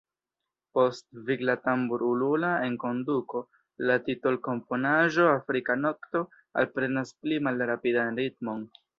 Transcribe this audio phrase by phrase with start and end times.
[0.77, 3.41] Post vigla tambur-ulula enkonduko,
[3.89, 6.23] la titolkomponaĵo Afrika nokto
[6.63, 8.65] alprenas pli malrapidan ritmon.